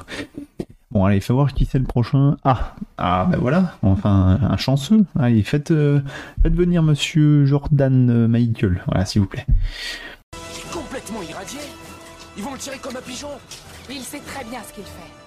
[0.95, 2.37] Bon, allez, fais voir qui c'est le prochain.
[2.45, 5.05] Ah, ah, ben voilà, enfin, un chanceux.
[5.19, 5.99] Allez, faites, euh,
[6.41, 9.45] faites venir monsieur Jordan euh, Michael, voilà, s'il vous plaît.
[10.71, 11.59] Complètement irradié
[12.37, 13.27] Ils vont le tirer comme un pigeon
[13.89, 15.24] Il sait très bien ce qu'il fait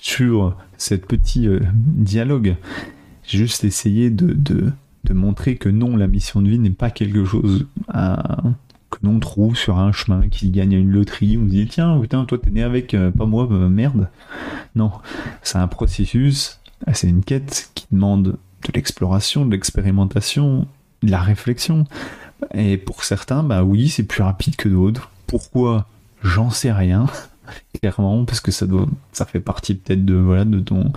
[0.00, 2.56] sur cette petit euh, dialogue.
[3.24, 4.72] J'ai juste essayé de, de,
[5.12, 9.78] montrer que non, la mission de vie n'est pas quelque chose que l'on trouve sur
[9.78, 12.94] un chemin, qui gagne à une loterie, on dit tiens, putain, toi t'es né avec,
[12.94, 14.08] euh, pas moi, bah, merde.
[14.76, 14.92] Non,
[15.42, 16.60] c'est un processus,
[16.92, 20.68] c'est une quête qui demande de l'exploration, de l'expérimentation,
[21.02, 21.86] de la réflexion.
[22.54, 25.10] Et pour certains, bah oui, c'est plus rapide que d'autres.
[25.26, 25.86] Pourquoi?
[26.22, 27.06] J'en sais rien
[27.80, 30.92] clairement, parce que ça doit, ça fait partie peut-être de voilà de ton,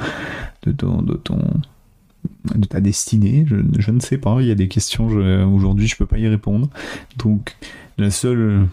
[0.63, 1.39] de ton, de ton,
[2.56, 3.46] de ta destinée.
[3.48, 4.38] Je, je ne sais pas.
[4.42, 5.08] Il y a des questions
[5.54, 6.70] aujourd'hui, je peux pas y répondre.
[7.18, 7.56] Donc
[7.98, 8.68] la seule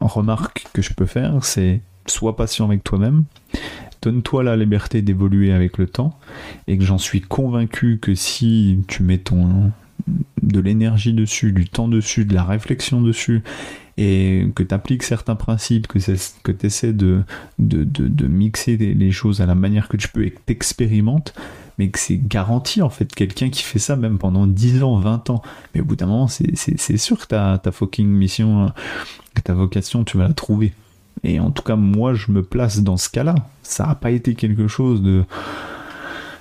[0.00, 3.24] remarque que je peux faire, c'est sois patient avec toi-même.
[4.02, 6.18] Donne-toi la liberté d'évoluer avec le temps
[6.66, 9.72] et que j'en suis convaincu que si tu mets ton
[10.42, 13.42] de l'énergie dessus, du temps dessus, de la réflexion dessus
[13.96, 15.98] et que tu appliques certains principes, que,
[16.42, 17.22] que tu essaies de,
[17.58, 21.34] de, de, mixer les choses à la manière que tu peux et que tu expérimentes,
[21.78, 25.30] mais que c'est garanti en fait, quelqu'un qui fait ça même pendant 10 ans, 20
[25.30, 25.42] ans,
[25.74, 28.72] mais au bout d'un moment, c'est sûr que ta, fucking mission,
[29.34, 30.72] que ta vocation, tu vas la trouver.
[31.22, 33.34] Et en tout cas, moi, je me place dans ce cas-là.
[33.62, 35.24] Ça n'a pas été quelque chose de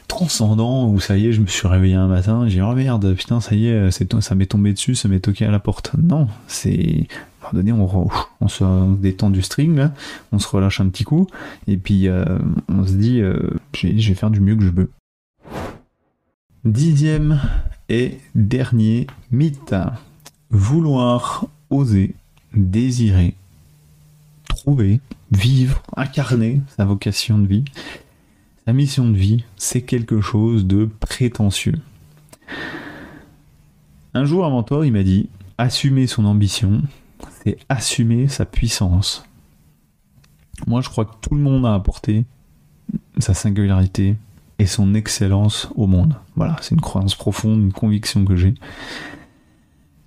[0.08, 3.40] transcendant où ça y est, je me suis réveillé un matin, j'ai oh merde, putain,
[3.40, 5.92] ça y est, ça m'est tombé dessus, ça m'est toqué à la porte.
[5.98, 7.08] Non, c'est.
[7.52, 9.90] On, se détend du string,
[10.32, 11.28] on se relâche un petit coup,
[11.68, 12.26] et puis euh,
[12.70, 14.90] on se dit euh, je vais faire du mieux que je peux.
[16.66, 17.42] Dixième
[17.90, 19.76] et dernier mythe.
[20.50, 22.14] Vouloir, oser,
[22.54, 23.36] désirer,
[24.48, 25.00] trouver,
[25.32, 27.66] vivre, incarner sa vocation de vie
[28.66, 31.76] sa mission de vie, c'est quelque chose de prétentieux.
[34.14, 36.82] Un jour, un mentor, il m'a dit assumer son ambition,
[37.44, 39.26] c'est assumer sa puissance.
[40.68, 42.26] Moi, je crois que tout le monde a apporté
[43.18, 44.16] sa singularité
[44.60, 46.16] et son excellence au monde.
[46.36, 48.54] Voilà, c'est une croyance profonde, une conviction que j'ai.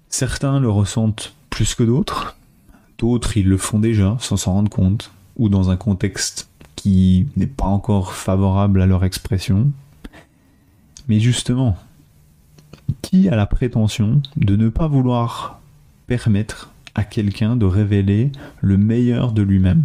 [0.09, 2.37] Certains le ressentent plus que d'autres,
[2.99, 7.46] d'autres ils le font déjà sans s'en rendre compte, ou dans un contexte qui n'est
[7.46, 9.70] pas encore favorable à leur expression.
[11.09, 11.77] Mais justement,
[13.03, 15.61] qui a la prétention de ne pas vouloir
[16.07, 16.70] permettre
[17.05, 19.85] quelqu'un de révéler le meilleur de lui-même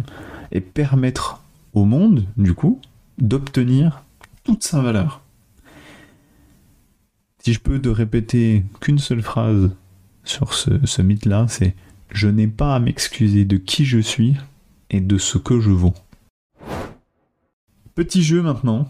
[0.50, 2.80] et permettre au monde, du coup,
[3.18, 4.04] d'obtenir
[4.44, 5.22] toute sa valeur
[7.38, 9.70] Si je peux te répéter qu'une seule phrase
[10.24, 11.74] sur ce, ce mythe-là, c'est
[12.10, 14.36] je n'ai pas à m'excuser de qui je suis
[14.90, 15.94] et de ce que je vaux.
[17.94, 18.88] Petit jeu maintenant.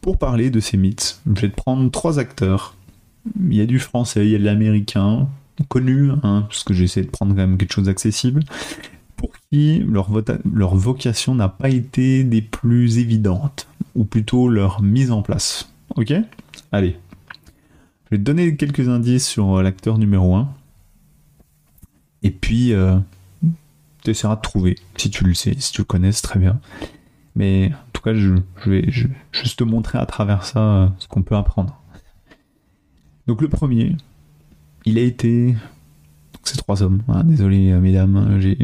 [0.00, 2.74] Pour parler de ces mythes, je vais te prendre trois acteurs.
[3.40, 5.28] Il y a du français, il y a de l'américain,
[5.64, 8.42] connu, hein, parce que j'essaie de prendre quand même quelque chose d'accessible,
[9.16, 15.22] pour qui leur, vocation n'a pas été des plus évidentes, ou plutôt leur mise en
[15.22, 15.72] place.
[15.96, 16.12] Ok?
[16.72, 16.96] Allez.
[18.04, 20.48] Je vais te donner quelques indices sur l'acteur numéro 1.
[22.22, 22.98] Et puis, euh,
[24.04, 26.60] tu essaieras de trouver, si tu le sais, si tu le connais, très bien.
[27.34, 28.34] Mais en tout cas, je,
[28.66, 31.80] vais juste te montrer à travers ça euh, ce qu'on peut apprendre.
[33.26, 33.96] Donc le premier,
[34.88, 35.54] il a été...
[36.44, 37.02] C'est trois hommes.
[37.08, 38.40] Hein, désolé euh, mesdames, euh,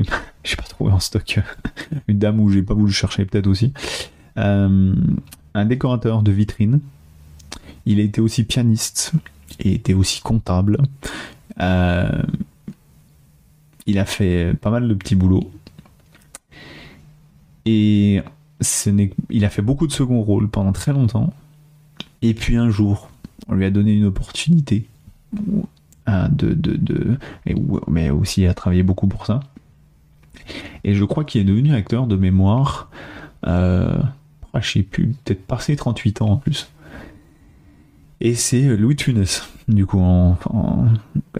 [0.44, 1.40] j'ai pas trouvé en stock
[2.08, 3.74] une dame où j'ai pas voulu chercher peut-être aussi.
[4.36, 4.94] un
[5.66, 6.80] décorateur de vitrine.
[7.84, 9.12] Il a été aussi pianiste
[9.60, 10.78] et était aussi comptable.
[11.58, 11.64] il
[13.98, 15.52] a fait pas mal de petits boulots.
[17.66, 18.22] Et
[19.30, 21.34] il a fait beaucoup de second rôle pendant très longtemps.
[22.22, 23.10] Et puis un jour,
[23.48, 24.86] on lui a donné une opportunité
[26.06, 27.18] de, de, de
[27.88, 29.40] mais aussi a travaillé beaucoup pour ça.
[30.84, 32.90] Et je crois qu'il est devenu acteur de mémoire.
[33.46, 33.98] Euh,
[34.52, 36.70] ah, je sais plus, peut-être passé 38 ans en plus.
[38.20, 39.24] Et c'est Louis Tunes,
[39.68, 40.36] du coup, en,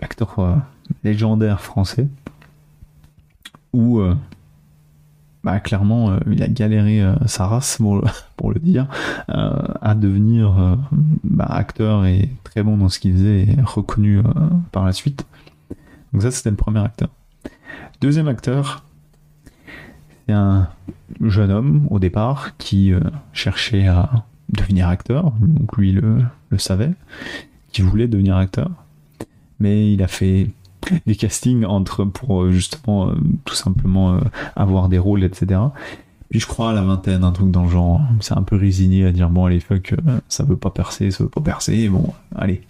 [0.00, 0.55] acteur euh,
[1.03, 2.09] légendaire français,
[3.72, 4.16] où euh,
[5.44, 7.78] bah, clairement, euh, il a galéré euh, sa race,
[8.37, 8.88] pour, le dire,
[9.28, 9.52] euh,
[9.83, 10.78] à devenir
[11.22, 14.20] bah, acteur et très bon dans ce qu'il faisait et reconnu
[14.72, 15.26] par la suite.
[16.12, 17.09] Donc ça, c'était le premier acteur.
[18.00, 18.85] Deuxième acteur,
[20.26, 20.68] c'est un
[21.20, 22.92] jeune homme au départ qui
[23.33, 26.92] cherchait à devenir acteur, donc lui le, le savait,
[27.72, 28.70] qui voulait devenir acteur,
[29.59, 30.48] mais il a fait
[31.06, 34.20] des castings entre pour euh, justement euh, tout simplement euh,
[34.56, 35.60] avoir des rôles, etc.
[36.30, 39.06] Puis je crois à la vingtaine, un truc dans le genre, c'est un peu résigné
[39.06, 39.94] à dire bon allez fuck,
[40.28, 42.62] ça veut pas percer, ça veut pas percer, bon allez,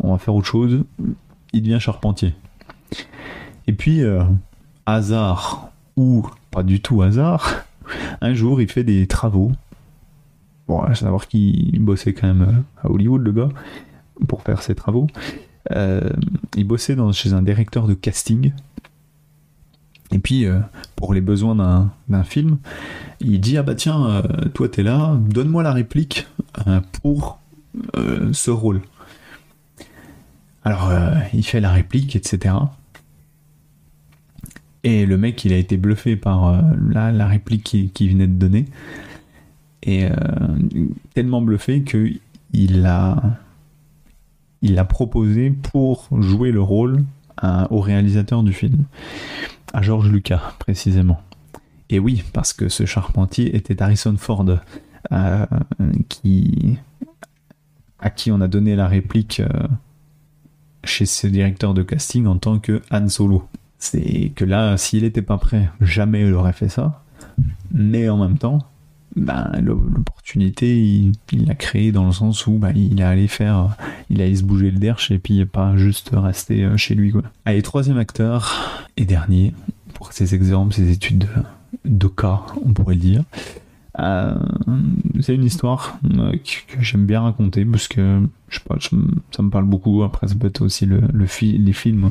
[0.00, 0.84] on va faire autre chose.
[1.52, 2.32] Il devient charpentier.
[3.66, 4.00] Et puis
[4.86, 7.66] hasard ou pas du tout hasard,
[8.22, 9.52] un jour il fait des travaux.
[10.66, 13.48] Bon, à savoir qu'il bossait quand même à Hollywood le gars
[14.26, 15.06] pour faire ses travaux.
[15.70, 16.10] Euh,
[16.56, 18.52] il bossait chez un directeur de casting.
[20.10, 20.58] Et puis, euh,
[20.96, 22.58] pour les besoins d'un film,
[23.20, 24.22] il dit Ah bah tiens, euh,
[24.52, 26.26] toi t'es là, donne-moi la réplique
[27.00, 27.38] pour
[28.32, 28.82] ce rôle.
[30.64, 30.92] Alors,
[31.32, 32.54] il fait la réplique, etc.
[34.84, 38.66] Et le mec, il a été bluffé par la, réplique qu'il venait de donner.
[39.82, 40.06] Et
[41.14, 43.22] tellement bluffé qu'il a
[44.62, 47.04] il l'a proposé pour jouer le rôle
[47.70, 48.84] au réalisateur du film,
[49.72, 51.20] à George Lucas précisément.
[51.90, 55.46] Et oui, parce que ce charpentier était Harrison Ford, euh,
[57.98, 59.48] à qui on a donné la réplique euh,
[60.84, 63.46] chez ce directeur de casting en tant que Han Solo.
[63.78, 67.02] C'est que là, s'il n'était pas prêt, jamais il aurait fait ça.
[67.72, 68.58] Mais en même temps,
[69.16, 70.78] ben, l'opportunité,
[71.32, 73.76] il l'a créée dans le sens où ben, il est allé faire,
[74.08, 77.10] il allé se bouger le derche et puis pas juste rester euh, chez lui.
[77.10, 77.22] Quoi.
[77.44, 79.52] Allez, troisième acteur et dernier,
[79.94, 81.28] pour ces exemples, ces études
[81.84, 83.22] de, cas, on pourrait le dire.
[83.98, 84.34] Euh,
[85.20, 89.50] c'est une histoire euh, que, j'aime bien raconter parce que je sais pas, ça me-
[89.50, 90.02] parle beaucoup.
[90.02, 92.10] Après, ça peut être aussi le, le les films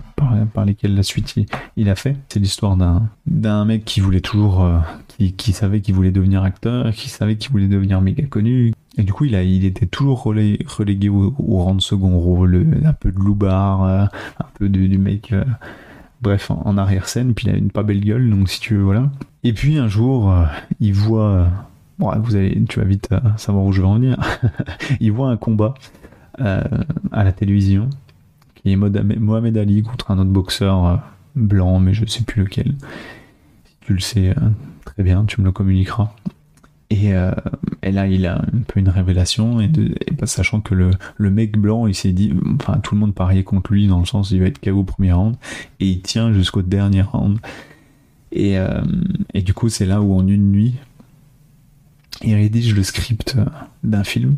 [0.53, 1.35] par, lesquels la suite
[1.77, 2.17] il, a fait.
[2.29, 2.77] C'est l'histoire
[3.25, 4.63] d'un mec qui voulait toujours,
[5.17, 8.73] qui, savait qu'il voulait devenir acteur, qui savait qu'il voulait devenir méga connu.
[8.97, 12.93] Et du coup, il, était toujours relé- relégué au, rang de second rôle, euh, un
[12.93, 14.05] peu de loupard, euh,
[14.39, 15.45] un peu du mec, euh,
[16.21, 17.33] bref, en, arrière-scène.
[17.33, 19.09] Puis il a une pas belle gueule, donc si tu veux, voilà.
[19.43, 20.33] Et puis un jour,
[20.79, 21.47] il voit,
[21.97, 24.17] bon, vous allez, tu vas vite savoir où je vais en venir.
[24.99, 25.73] il voit un combat
[26.37, 27.89] à la télévision
[28.55, 31.01] qui est Mohamed Ali contre un autre boxeur
[31.35, 32.75] blanc, mais je sais plus lequel.
[33.65, 34.35] Si tu le sais
[34.85, 36.13] très bien, tu me le communiqueras.
[36.89, 37.31] Et, euh,
[37.83, 41.87] et là, il a un peu une révélation, et, bah, sachant que le, mec blanc,
[41.87, 44.47] il s'est dit, enfin, tout le monde pariait contre lui, dans le sens, il va
[44.47, 45.35] être KO au premier round,
[45.79, 47.39] et il tient jusqu'au dernier round.
[48.33, 48.81] Et, euh,
[49.33, 50.75] et du coup, c'est là où, en une nuit,
[52.23, 53.37] il rédige le script
[53.83, 54.35] d'un film,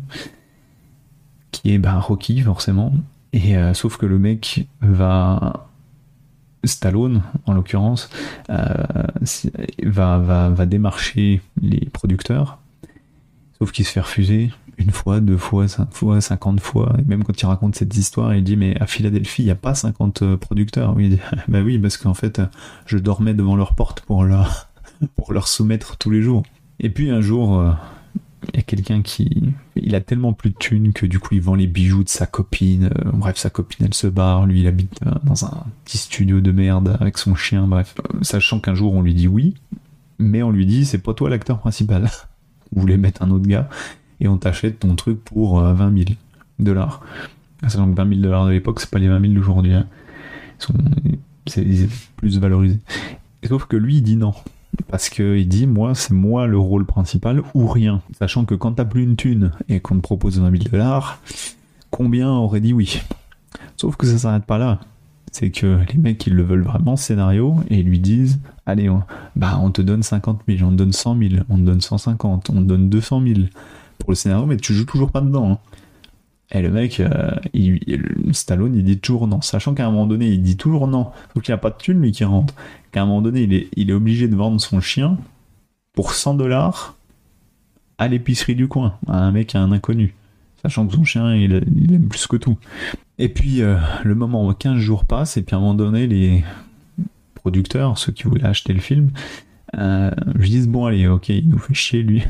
[1.50, 2.92] qui est bah, Rocky, forcément,
[3.32, 5.68] et euh, sauf que le mec va.
[6.66, 8.10] Stallone, en l'occurrence,
[8.50, 8.84] euh,
[9.82, 12.58] va, va, va démarcher les producteurs,
[13.58, 16.94] sauf qu'il se fait refuser une fois, deux fois, cinq fois, cinquante fois.
[16.98, 19.56] Et même quand il raconte cette histoire, il dit Mais à Philadelphie, il n'y a
[19.56, 20.94] pas 50 euh, producteurs.
[20.96, 22.40] Oui, il bah oui, parce qu'en fait,
[22.86, 24.68] je dormais devant leur porte pour leur,
[25.16, 26.42] pour leur soumettre tous les jours.
[26.80, 27.72] Et puis un jour, euh,
[28.52, 29.42] il y a quelqu'un qui.
[29.76, 32.26] Il a tellement plus de thunes que du coup il vend les bijoux de sa
[32.26, 32.84] copine.
[32.86, 34.46] Euh, bref, sa copine elle se barre.
[34.46, 37.66] Lui il habite euh, dans un petit studio de merde avec son chien.
[37.66, 39.54] Bref, Euh, sachant qu'un jour on lui dit oui,
[40.18, 42.08] mais on lui dit c'est pas toi l'acteur principal.
[42.76, 43.68] on voulait mettre un autre gars?
[44.20, 46.10] Et on t'achète ton truc pour euh, 20 000
[46.58, 47.00] dollars.
[47.62, 49.72] Sachant que 20 000 dollars de l'époque c'est pas les 20 000 d'aujourd'hui.
[49.74, 49.86] hein.
[51.46, 52.78] Ils sont plus valorisés.
[53.46, 54.32] Sauf que lui il dit non.
[54.88, 58.00] Parce qu'il dit, moi, c'est moi le rôle principal ou rien.
[58.18, 61.20] Sachant que quand t'as plus une thune et qu'on te propose 20 000 dollars,
[61.90, 63.00] combien aurait dit oui?
[63.76, 64.80] Sauf que ça s'arrête pas là.
[65.32, 69.02] C'est que les mecs, ils le veulent vraiment, scénario, et ils lui disent, allez, on,
[69.34, 72.50] bah, on te donne 50 000, on te donne 100 000, on te donne 150,
[72.50, 73.40] on te donne 200 000
[73.98, 75.50] pour le scénario, mais tu joues toujours pas dedans.
[75.50, 75.58] hein.
[76.52, 80.06] Et le mec, euh, il, il- Stallone, il dit toujours non, sachant qu'à un moment
[80.06, 81.10] donné, il dit toujours non.
[81.34, 82.54] Sauf qu'il n'y a pas de thune, lui, qui rentre.
[82.92, 85.16] Qu'à un moment donné, il est, il obligé de vendre son chien
[85.94, 86.96] pour 100 dollars
[87.98, 90.14] à l'épicerie du coin, à un mec, à un inconnu.
[90.62, 92.58] Sachant que son chien, il, il aime plus que tout.
[93.18, 96.06] Et puis, euh, le moment où 15 jours passent, et puis à un moment donné,
[96.06, 96.44] les
[97.34, 99.10] producteurs, ceux qui voulaient acheter le film,
[99.78, 102.22] euh, lui disent bon, allez, ok, il nous fait chier, lui.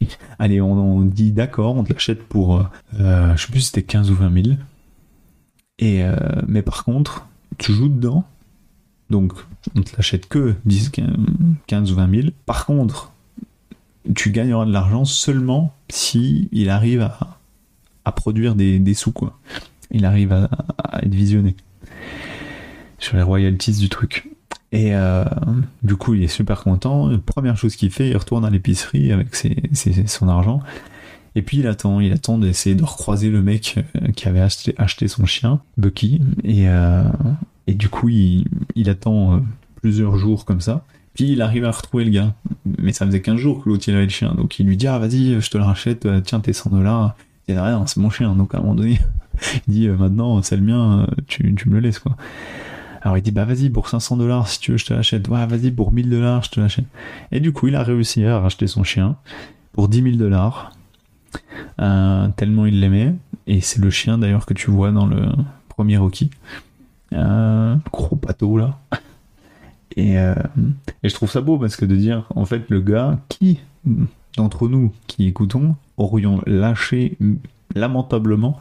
[0.38, 2.56] allez, on, dit d'accord, on te l'achète pour,
[2.98, 4.56] euh, je sais plus si c'était 15 ou 20 000.
[5.78, 6.14] Et, euh,
[6.46, 7.26] mais par contre,
[7.58, 8.24] tu joues dedans,
[9.10, 9.32] donc
[9.76, 10.92] on te l'achète que 10,
[11.66, 12.28] 15 ou 20 000.
[12.46, 13.12] Par contre,
[14.14, 17.02] tu gagneras de l'argent seulement si il arrive
[18.04, 19.38] à, produire des, des sous, quoi.
[19.90, 21.54] Il arrive à, à être visionné
[22.98, 24.30] sur les royalties du truc.
[24.72, 25.24] Et euh,
[25.82, 27.10] du coup, il est super content.
[27.24, 30.60] Première chose qu'il fait, il retourne à l'épicerie avec ses, ses- son argent.
[31.34, 34.74] Et puis il attend, il attend d'essayer de recroiser le mec euh, qui avait acheté,
[34.76, 36.20] acheté son chien, Bucky.
[36.44, 37.02] Et, euh,
[37.66, 39.38] et du coup, il, il attend euh,
[39.76, 40.84] plusieurs jours comme ça.
[41.14, 42.34] Puis il arrive à retrouver le gars.
[42.78, 44.34] Mais ça faisait 15 jours que l'autre il avait le chien.
[44.36, 47.16] Donc il lui dit Ah, vas-y, je te le rachète, euh, tiens tes 100 dollars.
[47.48, 48.34] Il dit rien, c'est mon chien.
[48.34, 48.98] Donc à un moment donné,
[49.68, 52.16] il dit Maintenant, c'est le mien, tu, tu me le laisses quoi.
[53.02, 55.28] Alors il dit Bah vas-y, pour 500 dollars si tu veux, je te l'achète.
[55.28, 56.86] Ouais, vas-y, pour 1000 dollars, je te l'achète.
[57.32, 59.16] Et du coup, il a réussi à racheter son chien
[59.72, 60.72] pour 10 000 dollars.
[61.80, 63.14] Euh, tellement il l'aimait.
[63.46, 65.28] Et c'est le chien d'ailleurs que tu vois dans le
[65.68, 66.30] premier Rocky.
[67.12, 68.78] Euh, gros pato là.
[69.96, 70.34] Et, euh,
[71.02, 73.60] et je trouve ça beau parce que de dire, en fait, le gars, qui
[74.36, 77.16] d'entre nous qui écoutons aurions lâché
[77.74, 78.56] lamentablement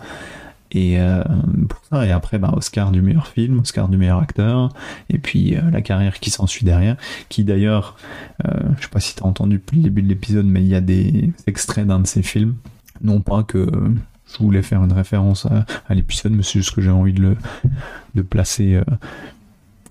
[0.72, 1.24] et euh,
[1.70, 4.70] pour ça et après bah, Oscar du meilleur film Oscar du meilleur acteur
[5.10, 6.98] et puis euh, la carrière qui s'ensuit derrière
[7.30, 7.98] qui d'ailleurs
[8.46, 10.76] euh, je sais pas si t'as entendu depuis le début de l'épisode mais il y
[10.76, 12.56] a des extraits d'un de ces films.
[13.02, 13.90] Non pas que euh,
[14.34, 17.22] je voulais faire une référence à, à l'épisode mais c'est juste que j'ai envie de
[17.22, 17.38] le
[18.16, 18.84] de placer euh,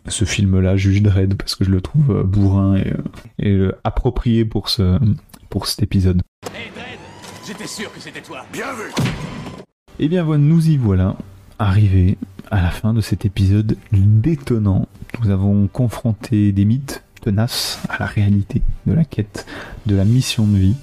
[0.08, 3.02] ce film là Juge Dredd parce que je le trouve euh, bourrin et, euh,
[3.38, 4.98] et euh, approprié pour ce
[5.48, 6.22] pour cet épisode.
[6.46, 6.98] Hé, Dredd
[7.46, 8.44] J'étais sûr que c'était toi.
[8.52, 8.92] Bien vu
[9.98, 11.16] Et bien voilà, nous y voilà,
[11.58, 12.18] arrivés
[12.50, 14.88] à la fin de cet épisode détonnant.
[15.22, 19.46] Nous avons confronté des mythes tenaces à la réalité de la quête,
[19.86, 20.76] de la mission de vie.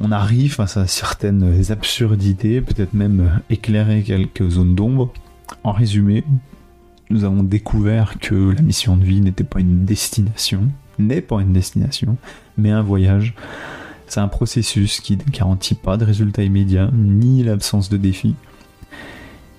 [0.00, 5.12] On arrive face à certaines absurdités, peut-être même éclairer quelques zones d'ombre.
[5.62, 6.24] En résumé,
[7.10, 11.52] nous avons découvert que la mission de vie n'était pas une destination, n'est pas une
[11.52, 12.16] destination,
[12.56, 13.34] mais un voyage.
[14.10, 18.34] C'est un processus qui ne garantit pas de résultats immédiats, ni l'absence de défis.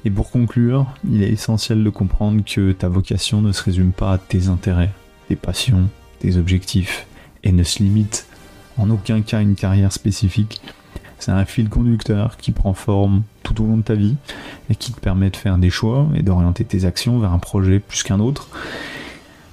[0.03, 4.11] Et pour conclure, il est essentiel de comprendre que ta vocation ne se résume pas
[4.11, 4.91] à tes intérêts,
[5.29, 5.87] tes passions,
[6.19, 7.07] tes objectifs,
[7.45, 8.27] et ne se limite
[8.77, 10.59] en aucun cas à une carrière spécifique.
[11.17, 14.17] C'est un fil conducteur qui prend forme tout au long de ta vie
[14.69, 17.79] et qui te permet de faire des choix et d'orienter tes actions vers un projet
[17.79, 18.49] plus qu'un autre.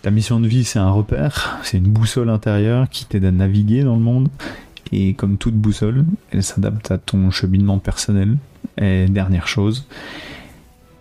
[0.03, 3.85] Ta mission de vie, c'est un repère, c'est une boussole intérieure qui t'aide à naviguer
[3.85, 4.29] dans le monde.
[4.93, 8.37] Et comme toute boussole, elle s'adapte à ton cheminement personnel.
[8.81, 9.87] Et dernière chose,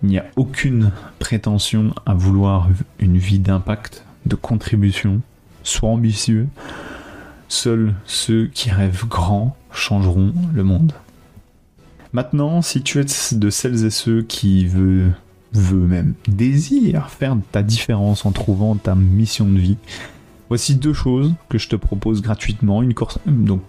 [0.03, 2.69] il n'y a aucune prétention à vouloir
[2.99, 5.21] une vie d'impact, de contribution.
[5.63, 6.47] Sois ambitieux.
[7.49, 10.93] Seuls ceux qui rêvent grand changeront le monde.
[12.13, 15.13] Maintenant, si tu es de celles et ceux qui veulent,
[15.53, 19.77] veulent même désirent faire ta différence en trouvant ta mission de vie,
[20.49, 22.81] voici deux choses que je te propose gratuitement.
[22.81, 23.61] Une course, donc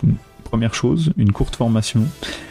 [0.44, 2.02] première chose, une courte formation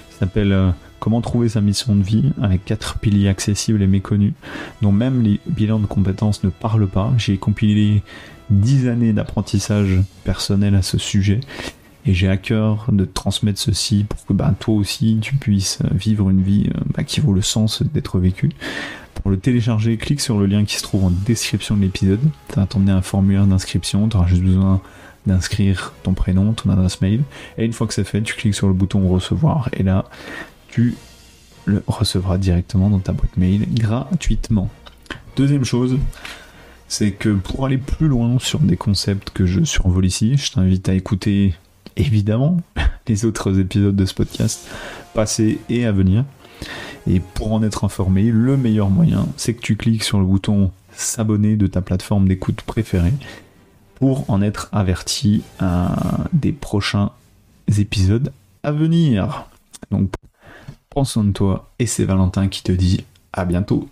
[0.09, 4.34] qui s'appelle euh, Comment trouver sa mission de vie avec quatre piliers accessibles et méconnus,
[4.82, 7.13] dont même les bilans de compétences ne parlent pas.
[7.17, 8.01] J'ai compilé
[8.49, 11.39] dix années d'apprentissage personnel à ce sujet
[12.05, 16.30] et j'ai à cœur de transmettre ceci pour que bah, toi aussi tu puisses vivre
[16.30, 18.49] une vie euh, bah, qui vaut le sens d'être vécue.
[19.22, 22.22] Pour le télécharger, clique sur le lien qui se trouve en description de l'épisode.
[22.53, 24.82] Ça va t'emmener un formulaire d'inscription, tu auras juste besoin
[25.26, 27.24] d'inscrire ton prénom, ton adresse mail.
[27.57, 29.70] Et une fois que c'est fait, tu cliques sur le bouton recevoir.
[29.74, 30.05] Et là,
[30.70, 30.95] tu
[31.65, 34.70] le recevras directement dans ta boîte mail gratuitement.
[35.36, 35.97] Deuxième chose,
[36.88, 40.88] c'est que pour aller plus loin sur des concepts que je survole ici, je t'invite
[40.88, 41.53] à écouter
[41.97, 42.57] évidemment
[43.07, 44.68] les autres épisodes de ce podcast
[45.13, 46.24] passés et à venir.
[47.08, 50.72] Et pour en être informé, le meilleur moyen, c'est que tu cliques sur le bouton
[50.91, 53.14] s'abonner de ta plateforme d'écoute préférée
[53.95, 55.43] pour en être averti
[56.34, 57.12] des prochains
[57.78, 58.32] épisodes
[58.64, 59.45] à venir.
[59.91, 60.12] Donc,
[60.89, 63.88] prends soin de toi et c'est Valentin qui te dit à bientôt.